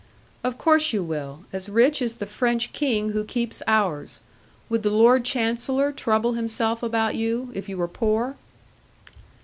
'Of 0.43 0.57
course 0.57 0.93
you 0.93 1.03
will. 1.03 1.43
As 1.53 1.69
rich 1.69 2.01
as 2.01 2.13
the 2.15 2.25
French 2.25 2.73
King 2.73 3.11
who 3.11 3.23
keeps 3.23 3.61
ours. 3.67 4.19
Would 4.67 4.81
the 4.81 4.89
Lord 4.89 5.23
Chancellor 5.23 5.91
trouble 5.91 6.33
himself 6.33 6.81
about 6.81 7.13
you, 7.13 7.51
if 7.53 7.69
you 7.69 7.77
were 7.77 7.87
poor?' 7.87 8.35